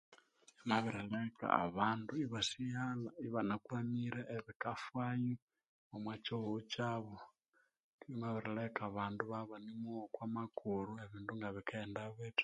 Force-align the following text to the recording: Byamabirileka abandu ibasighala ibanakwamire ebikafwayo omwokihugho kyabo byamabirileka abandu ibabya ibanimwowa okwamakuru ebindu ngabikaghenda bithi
Byamabirileka 0.59 1.45
abandu 1.65 2.13
ibasighala 2.25 3.09
ibanakwamire 3.27 4.21
ebikafwayo 4.37 5.35
omwokihugho 5.95 6.59
kyabo 6.71 7.15
byamabirileka 7.99 8.79
abandu 8.89 9.19
ibabya 9.23 9.45
ibanimwowa 9.47 10.03
okwamakuru 10.07 10.91
ebindu 11.03 11.31
ngabikaghenda 11.39 12.01
bithi 12.15 12.39